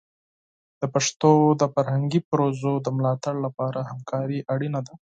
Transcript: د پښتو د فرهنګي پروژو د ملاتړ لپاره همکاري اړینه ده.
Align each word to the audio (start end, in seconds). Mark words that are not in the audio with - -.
د 0.79 0.83
پښتو 0.93 1.31
د 1.61 1.61
فرهنګي 1.73 2.21
پروژو 2.29 2.73
د 2.85 2.87
ملاتړ 2.97 3.35
لپاره 3.45 3.79
همکاري 3.91 4.39
اړینه 4.53 4.79
ده. 4.87 4.93